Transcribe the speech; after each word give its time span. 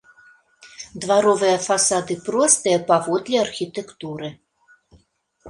Дваровыя 1.03 1.57
фасады 1.67 2.13
простыя 2.31 2.79
паводле 2.89 3.35
архітэктуры. 3.45 4.27